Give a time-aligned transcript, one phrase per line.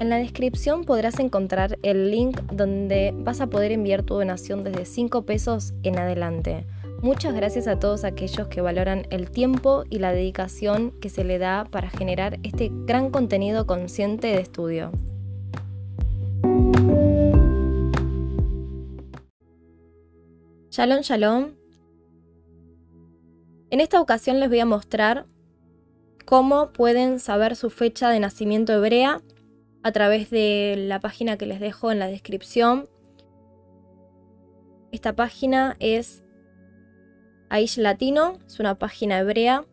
[0.00, 4.86] En la descripción podrás encontrar el link donde vas a poder enviar tu donación desde
[4.86, 6.66] 5 pesos en adelante.
[7.02, 11.38] Muchas gracias a todos aquellos que valoran el tiempo y la dedicación que se le
[11.38, 14.90] da para generar este gran contenido consciente de estudio.
[20.70, 21.50] Shalom, shalom.
[23.68, 25.26] En esta ocasión les voy a mostrar
[26.24, 29.20] cómo pueden saber su fecha de nacimiento hebrea
[29.82, 32.88] a través de la página que les dejo en la descripción.
[34.92, 36.22] Esta página es
[37.48, 39.64] Aish Latino, es una página hebrea.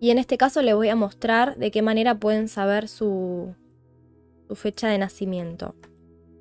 [0.00, 3.54] Y en este caso les voy a mostrar de qué manera pueden saber su,
[4.48, 5.74] su fecha de nacimiento.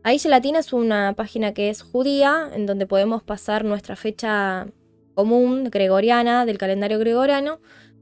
[0.03, 4.67] Aish Latina es una página que es judía, en donde podemos pasar nuestra fecha
[5.15, 7.59] común gregoriana del calendario gregoriano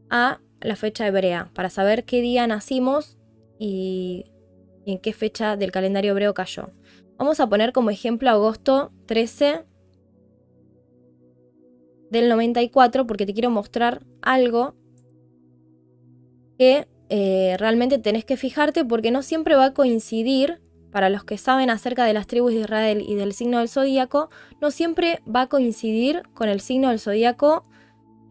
[0.09, 3.17] a la fecha hebrea, para saber qué día nacimos
[3.59, 4.25] y,
[4.85, 6.71] en qué fecha del calendario hebreo cayó.
[7.17, 9.65] Vamos a poner como ejemplo agosto 13
[12.09, 14.75] del 94 porque te quiero mostrar algo
[16.57, 21.37] que eh, realmente tenés que fijarte porque no siempre va a coincidir, para los que
[21.37, 25.43] saben acerca de las tribus de Israel y del signo del zodíaco, no siempre va
[25.43, 27.65] a coincidir con el signo del zodíaco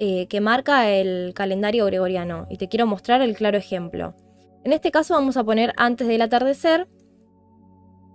[0.00, 2.46] eh, que marca el calendario gregoriano.
[2.48, 4.16] Y te quiero mostrar el claro ejemplo.
[4.64, 6.88] En este caso vamos a poner antes del atardecer.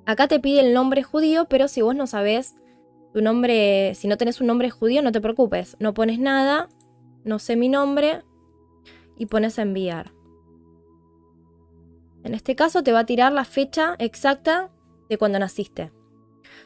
[0.07, 2.55] Acá te pide el nombre judío, pero si vos no sabés
[3.13, 5.77] tu nombre, si no tenés un nombre judío, no te preocupes.
[5.79, 6.69] No pones nada,
[7.23, 8.23] no sé mi nombre
[9.15, 10.11] y pones enviar.
[12.23, 14.71] En este caso te va a tirar la fecha exacta
[15.07, 15.91] de cuando naciste.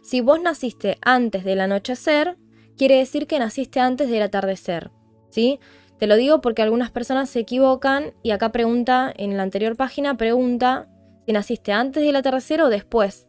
[0.01, 2.37] Si vos naciste antes del anochecer,
[2.77, 4.91] quiere decir que naciste antes del atardecer.
[5.31, 10.17] Te lo digo porque algunas personas se equivocan y acá pregunta, en la anterior página
[10.17, 10.88] pregunta
[11.25, 13.27] si naciste antes del atardecer o después.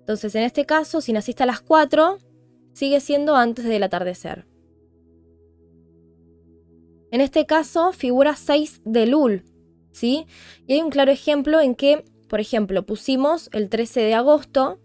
[0.00, 2.18] Entonces, en este caso, si naciste a las 4,
[2.72, 4.46] sigue siendo antes del atardecer.
[7.10, 9.44] En este caso, figura 6 de Lul,
[9.92, 10.26] ¿sí?
[10.66, 14.80] Y hay un claro ejemplo en que, por ejemplo, pusimos el 13 de agosto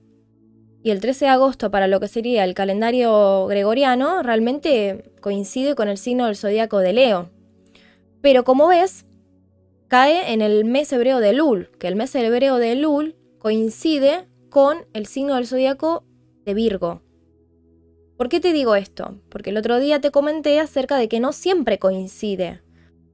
[0.82, 5.90] y el 13 de agosto para lo que sería el calendario gregoriano realmente coincide con
[5.90, 7.30] el signo del zodíaco de Leo.
[8.22, 9.06] Pero como ves,
[9.88, 14.86] cae en el mes hebreo de Lul, que el mes hebreo de Lul coincide con
[14.94, 16.04] el signo del zodíaco
[16.46, 17.02] de Virgo.
[18.18, 19.20] ¿Por qué te digo esto?
[19.30, 22.62] Porque el otro día te comenté acerca de que no siempre coincide.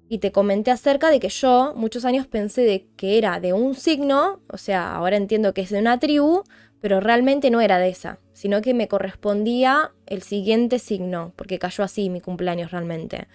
[0.08, 3.76] Y te comenté acerca de que yo muchos años pensé de que era de un
[3.76, 6.44] signo, o sea, ahora entiendo que es de una tribu,
[6.82, 11.84] pero realmente no era de esa, sino que me correspondía el siguiente signo, porque cayó
[11.84, 13.28] así mi cumpleaños realmente.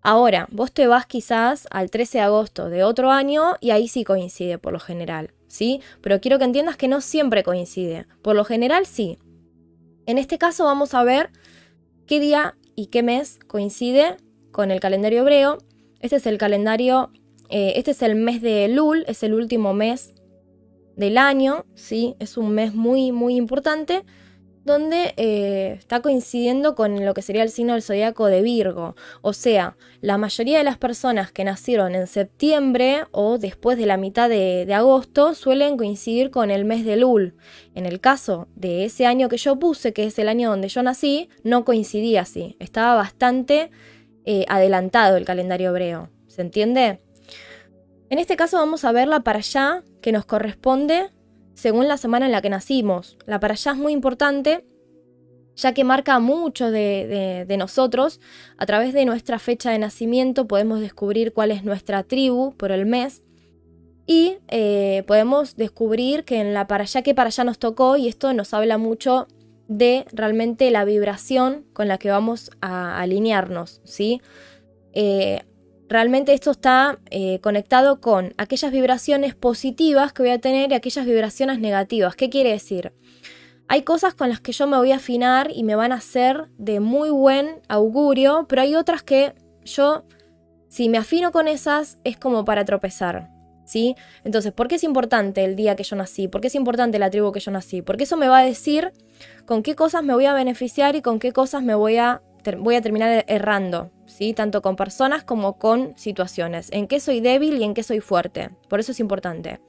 [0.00, 4.04] Ahora, vos te vas quizás al 13 de agosto de otro año y ahí sí
[4.04, 5.80] coincide por lo general, ¿sí?
[6.02, 8.06] Pero quiero que entiendas que no siempre coincide.
[8.20, 9.18] Por lo general sí.
[10.06, 11.30] En este caso vamos a ver
[12.06, 14.18] qué día y qué mes coincide
[14.52, 15.58] con el calendario hebreo.
[16.00, 17.10] Este es el calendario,
[17.48, 20.13] eh, este es el mes de Lul, es el último mes
[20.96, 22.16] del año, ¿sí?
[22.18, 24.04] Es un mes muy, muy importante
[24.64, 28.96] donde eh, está coincidiendo con lo que sería el signo del zodiaco de Virgo.
[29.20, 33.98] O sea, la mayoría de las personas que nacieron en septiembre o después de la
[33.98, 37.36] mitad de, agosto suelen coincidir con el mes de Lul.
[37.74, 40.82] En el caso de ese año que yo puse, que es el año donde yo
[40.82, 42.56] nací, no coincidía así.
[42.58, 43.70] Estaba bastante
[44.24, 46.08] eh, adelantado el calendario hebreo.
[46.26, 47.00] ¿Se entiende?
[48.10, 51.10] En este caso vamos a verla para allá que nos corresponde
[51.54, 53.16] según la semana en la que nacimos.
[53.26, 54.64] La para allá es muy importante
[55.56, 58.20] ya que marca mucho de, nosotros.
[58.58, 62.86] A través de nuestra fecha de nacimiento podemos descubrir cuál es nuestra tribu por el
[62.86, 63.22] mes.
[64.06, 68.08] Y eh, podemos descubrir que en la para allá que para allá nos tocó, y
[68.08, 69.28] esto nos habla mucho
[69.66, 74.20] de realmente la vibración con la que vamos a alinearnos, ¿sí?
[74.92, 75.42] Eh,
[75.94, 81.06] realmente esto está eh, conectado con aquellas vibraciones positivas que voy a tener y aquellas
[81.06, 82.16] vibraciones negativas.
[82.16, 82.92] ¿Qué quiere decir?
[83.68, 86.48] Hay cosas con las que yo me voy a afinar y me van a hacer
[86.58, 90.04] de muy buen augurio, pero hay otras que yo,
[90.68, 93.30] si me afino con esas, es como para tropezar.
[93.64, 93.94] ¿Sí?
[94.24, 96.26] Entonces, ¿por qué es importante el día que yo nací?
[96.26, 97.82] ¿Por qué es importante la tribu que yo nací?
[97.82, 98.92] Porque eso me va a decir
[99.46, 102.20] con qué cosas me voy a beneficiar y con qué cosas me voy a,
[102.58, 103.90] voy a terminar errando.
[104.36, 106.68] Tanto con personas como con situaciones.
[106.72, 108.50] En qué soy débil y en qué soy fuerte.
[108.68, 109.60] Por eso es importante.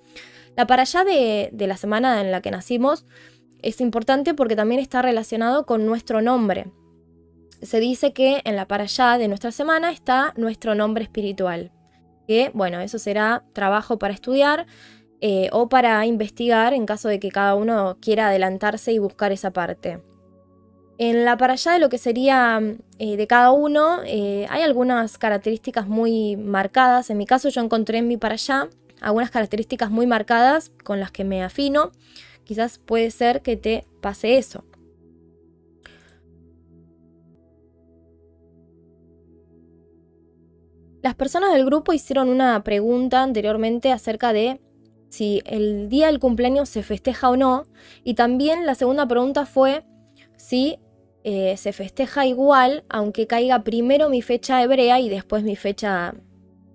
[0.56, 3.06] La para allá de, la semana en la que nacimos
[3.62, 6.68] es importante porque también está relacionado con nuestro nombre.
[7.62, 11.72] Se dice que en la para allá de nuestra semana está nuestro nombre espiritual.
[12.28, 14.68] Que, bueno, eso será trabajo para estudiar
[15.22, 19.52] eh, o para investigar en caso de que cada uno quiera adelantarse y buscar esa
[19.52, 20.02] parte.
[20.98, 22.62] En la para allá de lo que sería
[23.00, 27.10] eh, de cada uno, eh, hay algunas características muy marcadas.
[27.10, 28.70] En mi caso yo encontré en mi para allá
[29.02, 31.92] algunas características muy marcadas con las que me afino.
[32.46, 34.64] Quizás puede ser que te pase eso.
[41.02, 44.62] Las personas del grupo hicieron una pregunta anteriormente acerca de
[45.10, 47.66] si el día del cumpleaños se festeja o no.
[48.04, 49.86] Y también la segunda pregunta fue
[50.38, 50.80] si
[51.28, 56.14] eh, se festeja igual, aunque caiga primero mi fecha hebrea y después mi fecha,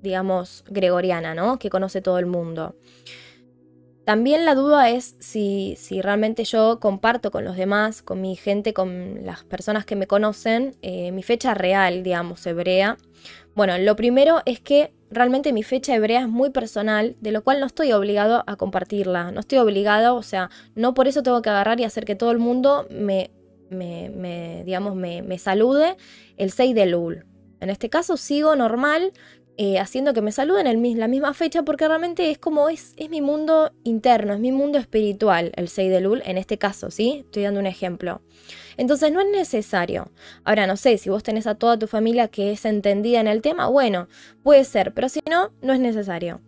[0.02, 1.60] digamos, gregoriana, ¿no?
[1.60, 2.74] Que conoce todo el mundo.
[4.04, 8.74] También la duda es si, si, realmente yo comparto con los demás, con mi gente,
[8.74, 12.98] con las personas que me conocen, eh, mi fecha real, digamos, hebrea.
[13.54, 17.60] Bueno, lo primero es que realmente mi fecha hebrea es muy personal, de lo cual
[17.60, 19.30] no estoy obligado a compartirla.
[19.30, 22.32] No estoy obligado, o sea, no por eso tengo que agarrar y hacer que todo
[22.32, 23.30] el mundo me,
[23.70, 25.96] me, digamos, me, me salude
[26.36, 27.26] el 6 de Lul.
[27.60, 29.12] En este caso sigo normal,
[29.62, 33.10] eh, haciendo que me saluden en la misma fecha porque realmente es como es, es
[33.10, 37.24] mi mundo interno, es mi mundo espiritual el 6 de Lul en este caso, ¿sí?
[37.26, 38.22] Estoy dando un ejemplo.
[38.78, 40.12] Entonces no es necesario.
[40.44, 43.42] Ahora no sé, si vos tenés a toda tu familia que es entendida en el
[43.42, 44.08] tema, bueno,
[44.42, 46.40] puede ser, pero si no, no es necesario.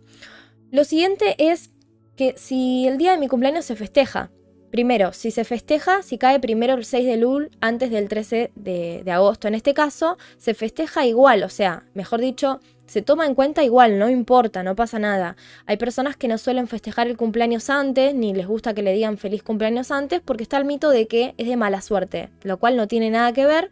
[0.71, 1.69] Lo siguiente es
[2.15, 4.31] que si el día de mi cumpleaños se festeja,
[4.73, 9.03] Primero, si se festeja, si cae primero el 6 de Lul antes del 13 de,
[9.05, 9.47] de, agosto.
[9.47, 13.99] En este caso, se festeja igual, o sea, mejor dicho, se toma en cuenta igual,
[13.99, 15.35] no importa, no pasa nada.
[15.67, 19.19] Hay personas que no suelen festejar el cumpleaños antes, ni les gusta que le digan
[19.19, 22.75] feliz cumpleaños antes, porque está el mito de que es de mala suerte, lo cual
[22.75, 23.69] no tiene nada que ver.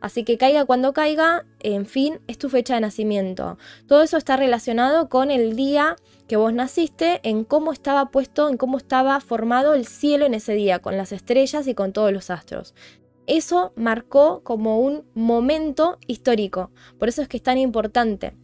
[0.00, 3.58] Así que caiga cuando caiga, en fin, es tu fecha de nacimiento.
[3.86, 8.56] Todo eso está relacionado con el día que vos naciste, en cómo estaba puesto, en
[8.56, 12.30] cómo estaba formado el cielo en ese día, con las estrellas y con todos los
[12.30, 12.74] astros
[13.30, 16.72] eso marcó como un momento histórico.
[16.98, 18.34] Por eso es que es tan importante.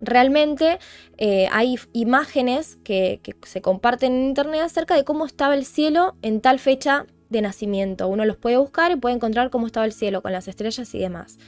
[0.00, 0.78] Realmente
[1.16, 6.42] eh, hay imágenes que, se comparten en internet acerca de cómo estaba el cielo en
[6.42, 8.08] tal fecha de nacimiento.
[8.08, 10.98] Uno los puede buscar y puede encontrar cómo estaba el cielo con las estrellas y
[10.98, 11.38] demás.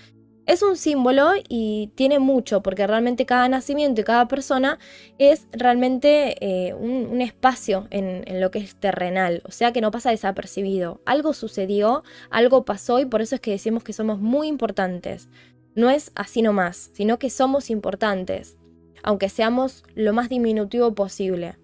[0.45, 4.81] Es un símbolo y tiene mucho, porque realmente cada nacimiento y cada persona
[5.19, 9.93] es realmente eh, un, espacio en, en, lo que es terrenal, o sea que no
[9.93, 11.01] pasa desapercibido.
[11.07, 15.29] Algo sucedió, algo pasó y por eso es que decimos que somos muy importantes.
[15.77, 18.57] No es así nomás, sino que somos importantes,
[19.05, 21.57] aunque seamos lo más diminutivo posible.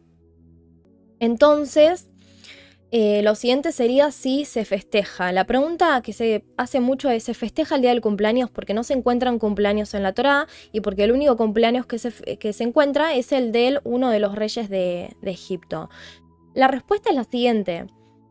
[1.18, 2.08] Entonces,
[2.90, 5.32] eh, lo siguiente sería si se festeja.
[5.32, 8.82] La pregunta que se hace mucho es, ¿se festeja el día del cumpleaños porque no
[8.82, 12.64] se encuentran cumpleaños en la Torá y porque el único cumpleaños que se, que se
[12.64, 15.90] encuentra es el de uno de los reyes de Egipto?
[16.54, 17.86] La respuesta es la siguiente.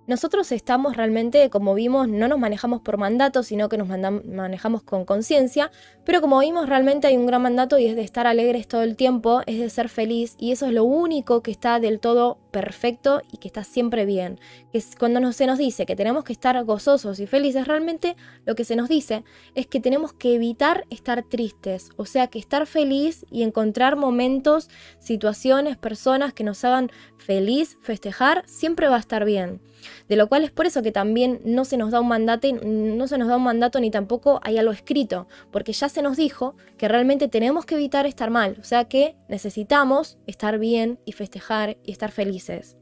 [0.08, 5.04] Nosotros estamos realmente, como vimos, no nos manejamos por mandato, sino que nos manejamos con
[5.04, 5.70] conciencia,
[6.06, 8.96] pero como vimos, realmente hay un gran mandato y es de estar alegres todo el
[8.96, 13.22] tiempo, es de ser feliz y eso es lo único que está del todo perfecto
[13.34, 14.40] y que está siempre bien.
[14.72, 18.16] Que cuando se nos dice que tenemos que estar gozosos y felices, realmente
[18.46, 19.26] lo que se nos dice
[19.56, 24.70] es que tenemos que evitar estar tristes, o sea, que estar feliz y encontrar momentos,
[25.00, 29.60] situaciones, personas que nos hagan feliz, festejar, siempre va a estar bien.
[30.08, 33.92] De lo cual es por eso que también no se nos da un mandato, ni
[33.92, 38.30] tampoco hay algo escrito, porque ya se nos dijo que realmente tenemos que evitar estar
[38.30, 42.78] mal, o sea que necesitamos estar bien y festejar y estar felices.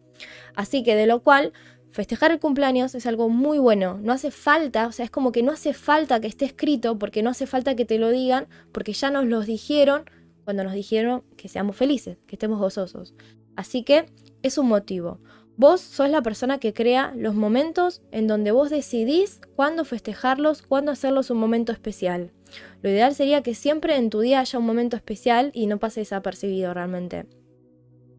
[0.56, 1.54] Así que de lo cual
[1.96, 3.98] festejar el cumpleaños es algo muy bueno.
[4.02, 7.24] No hace falta, o sea, es como que no hace falta que esté escrito, porque
[7.24, 10.04] no hace falta que te lo digan, porque ya nos los dijeron
[10.44, 13.16] cuando nos dijeron que seamos felices, que estemos gozosos.
[13.56, 14.06] Así que
[14.44, 15.20] es un motivo.
[15.58, 20.92] Vos sos la persona que crea los momentos en donde vos decidís cuándo festejarlos, cuándo
[20.92, 22.34] hacerlos un momento especial.
[22.82, 26.02] Lo ideal sería que siempre en tu día haya un momento especial y no pase
[26.02, 27.26] desapercibido realmente.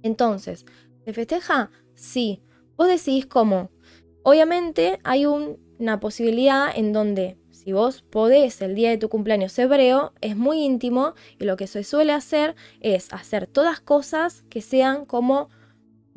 [0.02, 0.64] Entonces,
[1.04, 1.70] ¿se festeja?
[1.94, 2.42] Sí.
[2.76, 3.70] Vos decidís cómo.
[4.22, 10.12] Obviamente hay una posibilidad en donde si vos podés el día de tu cumpleaños hebreo,
[10.20, 15.04] es muy íntimo y lo que se suele hacer es hacer todas cosas que sean
[15.04, 15.48] como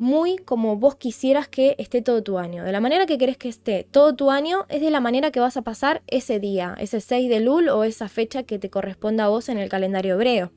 [0.00, 2.64] muy como vos quisieras que esté todo tu año.
[2.64, 5.40] De la manera que querés que esté todo tu año es de la manera que
[5.40, 9.26] vas a pasar ese día, ese 6 de Lul o esa fecha que te corresponda
[9.26, 10.52] a vos en el calendario hebreo.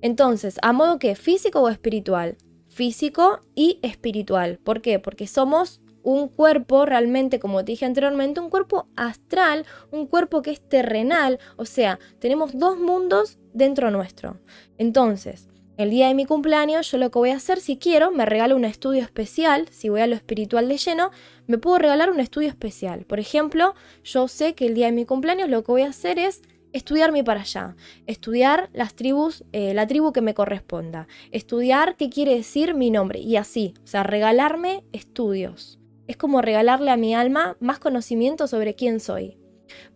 [0.00, 2.38] Entonces, ¿a modo que físico o espiritual?
[2.66, 4.58] Físico y espiritual.
[4.64, 4.98] ¿Por qué?
[4.98, 10.50] Porque somos un cuerpo realmente, como te dije anteriormente, un cuerpo astral, un cuerpo que
[10.50, 14.40] es terrenal, o sea, tenemos dos mundos dentro nuestro.
[14.78, 18.26] Entonces, El día de mi cumpleaños, yo lo que voy a hacer, si quiero, me
[18.26, 19.68] regalo un estudio especial.
[19.70, 21.10] Si voy a lo espiritual de lleno,
[21.46, 23.06] me puedo regalar un estudio especial.
[23.06, 23.74] Por ejemplo,
[24.04, 26.42] yo sé que el día de mi cumpleaños lo que voy a hacer es
[26.74, 27.74] estudiarme para allá,
[28.06, 33.20] estudiar las tribus, eh, la tribu que me corresponda, estudiar qué quiere decir mi nombre
[33.20, 35.78] y así, o sea, regalarme estudios.
[36.06, 39.38] Es como regalarle a mi alma más conocimiento sobre quién soy.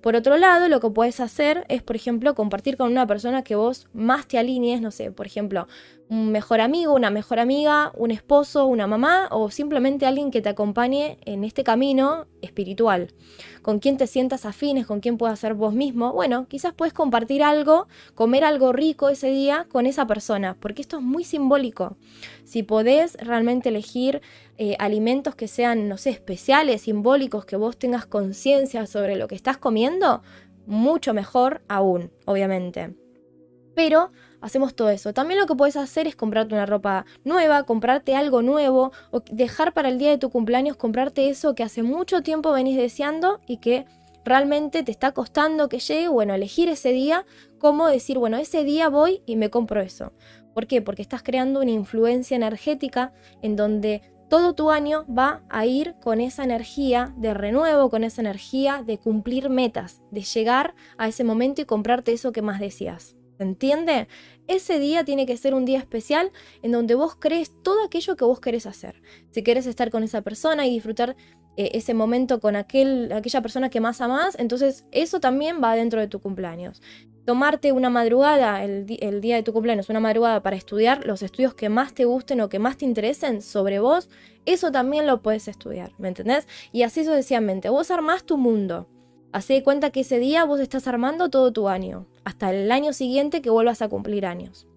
[0.07, 3.57] Por otro lado, lo que puedes hacer es, por ejemplo, compartir con una persona que
[3.57, 5.67] vos más te alinees, no sé, por ejemplo,
[6.09, 10.49] un mejor amigo, una mejor amiga, un esposo, una mamá o simplemente alguien que te
[10.49, 13.09] acompañe en este camino espiritual.
[13.63, 16.13] Con quien te sientas afines, con quien puedas ser vos mismo.
[16.13, 20.99] Bueno, quizás puedes compartir algo, comer algo rico ese día con esa persona, porque esto
[20.99, 21.97] es muy simbólico.
[22.45, 24.23] Si podés realmente elegir
[24.59, 29.35] eh, alimentos que sean, no sé, especiales, simbólicos, que vos tengas conciencia sobre lo que
[29.35, 29.96] estás comiendo,
[30.67, 32.95] mucho mejor aún, obviamente.
[33.75, 34.11] Pero
[34.41, 35.13] hacemos todo eso.
[35.13, 39.75] También lo que puedes hacer es comprarte una ropa nueva, comprarte algo nuevo o dejar
[39.75, 43.59] para el día de tu cumpleaños comprarte eso que hace mucho tiempo venís deseando y
[43.59, 43.87] que
[44.25, 46.09] realmente te está costando que llegue.
[46.09, 47.27] Bueno, elegir ese día,
[47.59, 50.13] como decir, bueno, ese día voy y me compro eso.
[50.55, 50.81] ¿Por qué?
[50.81, 53.13] Porque estás creando una influencia energética
[53.43, 58.21] en donde todo tu año va a ir con esa energía de renuevo, con esa
[58.21, 63.17] energía de cumplir metas, de llegar a ese momento y comprarte eso que más deseas.
[63.37, 64.09] ¿Se entiende?
[64.49, 68.25] Ese día tiene que ser un día especial en donde vos crees todo aquello que
[68.25, 69.03] vos querés hacer.
[69.31, 71.17] Si querés estar con esa persona y disfrutar
[71.57, 76.01] eh, ese momento con aquel, aquella persona que más amás, entonces eso también va dentro
[76.01, 76.81] de tu cumpleaños.
[77.27, 81.69] Tomarte una madrugada, el, día de tu cumpleaños, una madrugada para estudiar los estudios que
[81.69, 84.09] más te gusten o que más te interesen sobre vos,
[84.45, 86.47] eso también lo puedes estudiar, ¿me entendés?
[86.71, 87.69] Y así sucesivamente.
[87.69, 88.89] Vos armás tu mundo.
[89.33, 92.93] Hacé de cuenta que ese día vos estás armando todo tu año, hasta el año
[92.93, 94.69] siguiente que vuelvas a cumplir años.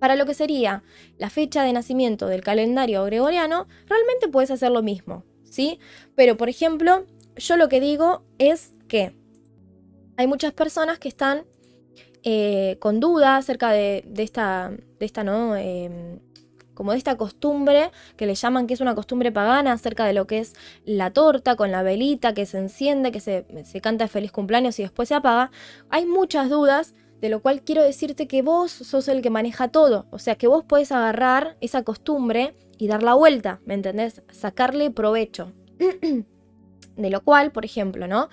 [0.00, 0.82] Para lo que sería
[1.18, 5.80] la fecha de nacimiento del calendario gregoriano, realmente puedes hacer lo mismo, ¿sí?
[6.14, 7.04] Pero, por ejemplo,
[7.36, 9.14] yo lo que digo es que
[10.16, 11.44] hay muchas personas que están
[12.22, 15.56] eh, con dudas acerca de, esta, de esta ¿no?
[15.56, 16.20] Em,
[16.74, 20.26] como de esta costumbre que le llaman que es una costumbre pagana acerca de lo
[20.26, 24.30] que es la torta con la velita que se enciende, que se, se canta feliz
[24.30, 25.50] cumpleaños y después se apaga,
[25.90, 30.06] hay muchas dudas de lo cual quiero decirte que vos sos el que maneja todo,
[30.10, 34.22] o sea que vos podés agarrar esa costumbre y dar la vuelta, ¿me entendés?
[34.30, 35.52] Sacarle provecho.
[36.98, 38.28] de lo cual, por ejemplo, ¿no?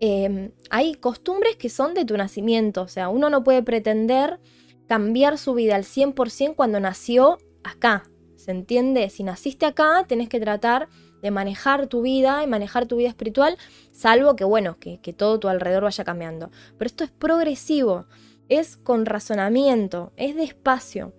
[0.00, 4.40] Em, hay costumbres que son de tu nacimiento, o sea, uno no puede pretender
[4.86, 8.04] cambiar su vida al 100% cuando nació acá.
[8.36, 9.08] ¿Se entiende?
[9.10, 10.88] Si naciste acá, tenés que tratar
[11.22, 13.56] de manejar tu vida y manejar tu vida espiritual,
[13.90, 16.50] salvo que, bueno, que, que todo tu alrededor vaya cambiando.
[16.78, 18.06] Pero esto es progresivo,
[18.48, 21.14] es con razonamiento, es despacio.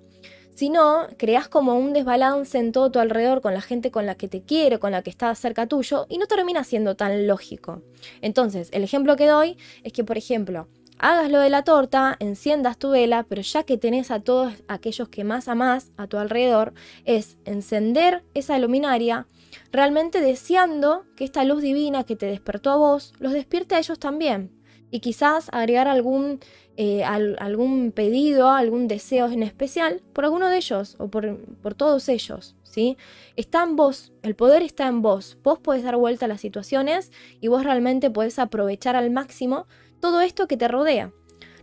[0.58, 4.16] Si no, creas como un desbalance en todo tu alrededor con la gente con la
[4.16, 7.84] que te quiere, con la que está cerca tuyo, y no termina siendo tan lógico.
[8.22, 12.80] Entonces, el ejemplo que doy es que, por ejemplo, hagas lo de la torta, enciendas
[12.80, 16.74] tu vela, pero ya que tenés a todos aquellos que más amás a tu alrededor,
[17.06, 19.28] es encender esa luminaria,
[19.72, 24.00] realmente deseando que esta luz divina que te despertó a vos, los despierte a ellos
[24.00, 24.58] también.
[24.90, 26.40] Y quizás agregar algún,
[26.80, 32.08] eh, algún pedido, algún deseo en especial por alguno de ellos o por, por todos
[32.08, 32.56] ellos.
[32.62, 32.98] ¿sí?
[33.36, 35.40] Está en vos, el poder está en vos.
[35.44, 39.66] Vos podés dar vuelta a las situaciones y vos realmente podés aprovechar al máximo
[40.00, 41.12] todo esto que te rodea.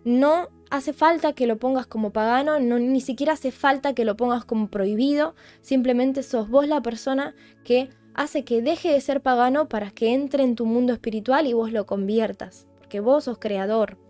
[0.04, 4.16] No hace falta que lo pongas como pagano, no, ni siquiera hace falta que lo
[4.16, 9.68] pongas como prohibido, simplemente sos vos la persona que hace que deje de ser pagano
[9.68, 14.03] para que entre en tu mundo espiritual y vos lo conviertas, porque vos sos creador.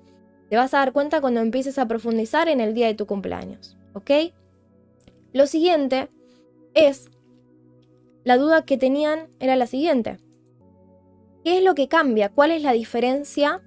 [0.48, 3.76] Te vas a dar cuenta cuando empieces a profundizar en el día de tu cumpleaños,
[3.94, 4.10] ¿ok?
[5.32, 6.10] Lo siguiente
[6.74, 7.10] es,
[8.24, 10.18] la duda que tenían era la siguiente.
[11.44, 12.30] ¿Qué es lo que cambia?
[12.30, 13.62] ¿Cuál es la diferencia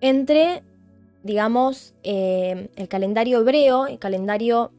[0.00, 0.62] entre,
[1.22, 4.72] digamos, eh, el calendario hebreo, el calendario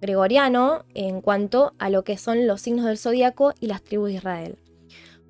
[0.00, 4.14] gregoriano, en cuanto a lo que son los signos del zodíaco y las tribus de
[4.16, 4.58] Israel.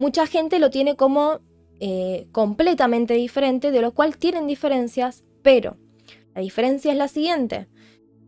[0.01, 1.41] Mucha gente lo tiene como
[1.81, 5.77] eh, completamente diferente, de lo cual tienen diferencias, pero
[6.35, 7.69] la diferencia es la siguiente.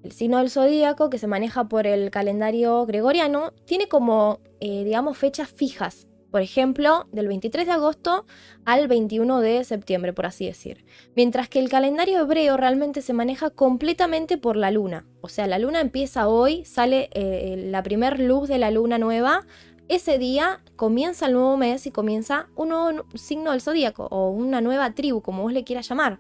[0.03, 5.19] El signo del zodíaco, que se maneja por el calendario gregoriano, tiene como, eh, digamos,
[5.19, 8.27] fechas fijas por ejemplo, del 23 de agosto
[8.67, 10.85] al 21 de septiembre, por así decir.
[11.15, 15.07] Mientras que el calendario hebreo realmente se maneja completamente por la luna.
[15.23, 19.47] O sea, la luna empieza hoy, sale eh, la primer luz de la luna nueva.
[19.89, 24.61] Ese día comienza el nuevo mes y comienza un nuevo signo del zodíaco o una
[24.61, 26.19] nueva tribu, como vos le quieras llamar.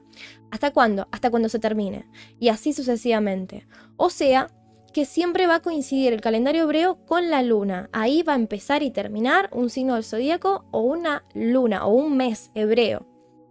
[0.52, 1.08] ¿Hasta cuándo?
[1.10, 2.08] Hasta cuando se termine.
[2.38, 3.66] Y así sucesivamente.
[3.96, 4.52] O sea,
[4.92, 7.90] que siempre va a coincidir el calendario hebreo con la luna.
[7.92, 12.16] Ahí va a empezar y terminar un signo del zodíaco o una luna o un
[12.16, 13.04] mes hebreo.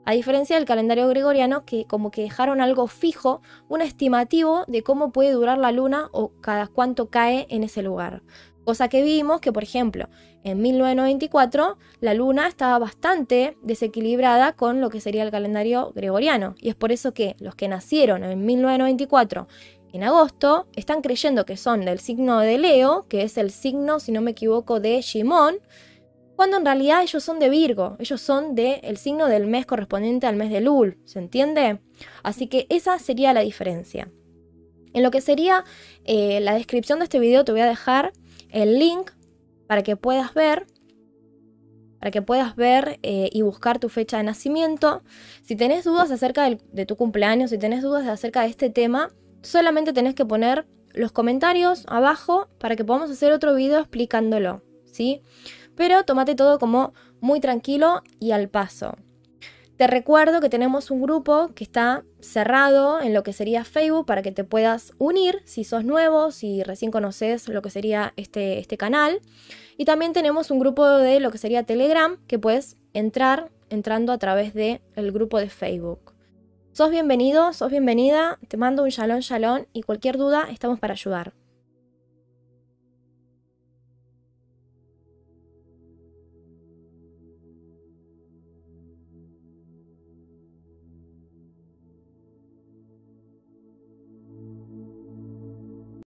[0.06, 5.12] A diferencia del calendario gregoriano, que como que dejaron algo fijo, un estimativo de cómo
[5.12, 8.22] puede durar la luna o cada cuánto cae en ese lugar.
[8.66, 10.10] Cosa que vimos que, por ejemplo,
[10.44, 16.56] en 1994 la luna estaba bastante desequilibrada con lo que sería el calendario gregoriano.
[16.60, 19.48] Y es por eso que los que nacieron en 1994
[19.94, 24.12] en agosto están creyendo que son del signo de Leo, que es el signo, si
[24.12, 25.60] no me equivoco, de Shimon,
[26.36, 30.36] cuando en realidad ellos son de Virgo, ellos son del signo del mes correspondiente al
[30.36, 31.80] mes de Lul, ¿se entiende?
[32.24, 34.12] Así que esa sería la diferencia.
[34.94, 35.64] En lo que sería
[36.04, 38.12] eh, la descripción de este video te voy a dejar
[38.50, 39.12] el link
[39.68, 40.68] para que puedas ver
[42.00, 45.02] para que puedas ver eh, y buscar tu fecha de nacimiento.
[45.42, 49.10] Si tenés dudas acerca de tu cumpleaños, si tenés dudas acerca de este tema,
[49.42, 55.24] solamente tenés que poner los comentarios abajo para que podamos hacer otro video explicándolo, ¿sí?
[55.76, 58.96] pero tómate todo como muy tranquilo y al paso.
[59.78, 64.22] Te recuerdo que tenemos un grupo que está cerrado en lo que sería Facebook para
[64.22, 68.78] que te puedas unir si sos nuevo, si recién conoces lo que sería este, este
[68.78, 69.20] canal.
[69.78, 74.18] Y también tenemos un grupo de lo que sería Telegram que puedes entrar entrando a
[74.18, 76.14] través del el grupo de Facebook.
[76.72, 81.34] Sos bienvenido, sos bienvenida, te mando un shalom shalom y cualquier duda estamos para ayudar.